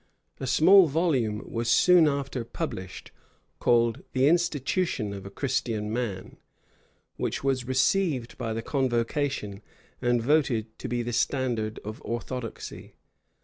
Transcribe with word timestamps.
A 0.39 0.47
small 0.47 0.87
volume 0.87 1.43
was 1.47 1.69
soon 1.69 2.07
after 2.07 2.43
published, 2.43 3.11
called 3.59 4.01
the 4.13 4.27
Institution 4.27 5.13
of 5.13 5.27
a 5.27 5.29
Christian 5.29 5.93
Man, 5.93 6.37
which 7.17 7.43
was 7.43 7.67
received 7.67 8.35
by 8.35 8.51
the 8.53 8.63
convocation, 8.63 9.61
and 10.01 10.19
voted 10.19 10.75
to 10.79 10.87
be 10.87 11.03
the 11.03 11.13
standard 11.13 11.77
of 11.85 12.01
orthodoxy. 12.03 12.95